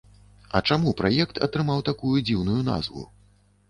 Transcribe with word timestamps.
А 0.59 0.61
чаму 0.69 0.93
праект 1.03 1.43
атрымаў 1.51 1.87
такую 1.93 2.17
дзіўную 2.27 2.61
назву? 2.75 3.11